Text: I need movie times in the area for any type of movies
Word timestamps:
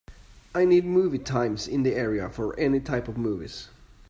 I 0.55 0.65
need 0.65 0.83
movie 0.83 1.19
times 1.19 1.67
in 1.67 1.83
the 1.83 1.93
area 1.93 2.27
for 2.27 2.57
any 2.59 2.79
type 2.79 3.07
of 3.07 3.19
movies 3.19 3.69